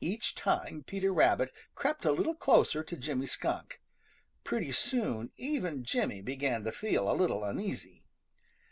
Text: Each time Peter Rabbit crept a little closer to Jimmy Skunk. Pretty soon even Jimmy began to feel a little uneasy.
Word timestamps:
Each 0.00 0.34
time 0.34 0.82
Peter 0.84 1.12
Rabbit 1.14 1.52
crept 1.76 2.04
a 2.04 2.10
little 2.10 2.34
closer 2.34 2.82
to 2.82 2.96
Jimmy 2.96 3.26
Skunk. 3.26 3.80
Pretty 4.42 4.72
soon 4.72 5.30
even 5.36 5.84
Jimmy 5.84 6.22
began 6.22 6.64
to 6.64 6.72
feel 6.72 7.08
a 7.08 7.14
little 7.14 7.44
uneasy. 7.44 8.02